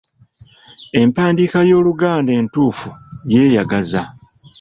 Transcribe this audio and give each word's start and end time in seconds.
Empandiika 1.01 1.59
y’Oluganda 1.69 2.31
entuufu 2.39 2.89
yeeyagaza. 3.31 4.01